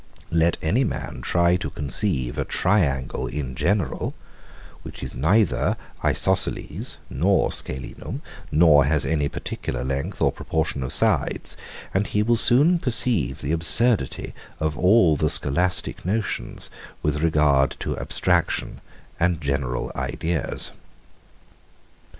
[0.31, 4.15] Let any man try to conceive a triangle in general,
[4.81, 11.55] which is neither Isosceles nor Scalenum, nor has any particular length or proportion of sides;
[11.93, 16.71] and he will soon perceive the absurdity of all the scholastic notions
[17.03, 18.81] with regard to abstraction
[19.19, 20.71] and general ideas.